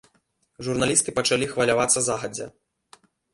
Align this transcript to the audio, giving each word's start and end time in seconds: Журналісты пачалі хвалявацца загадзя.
Журналісты 0.67 1.13
пачалі 1.19 1.49
хвалявацца 1.51 1.99
загадзя. 2.07 2.47